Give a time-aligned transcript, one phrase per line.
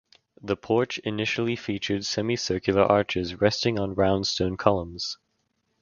[0.41, 5.19] The porch initially featured semicircular arches resting on round stone columns.